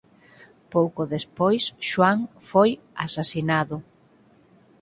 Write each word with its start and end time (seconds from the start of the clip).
Pouco 0.73 1.01
despois 1.15 1.63
Xoán 1.89 2.19
foi 2.49 2.69
asasinado. 3.05 3.77